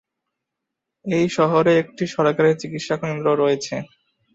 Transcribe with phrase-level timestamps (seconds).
[1.05, 1.73] এই শহরে
[2.15, 3.75] সরকারি একটি চিকিৎসা কেন্দ্র রয়েছে।